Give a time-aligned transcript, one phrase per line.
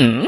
[0.00, 0.24] 嗯？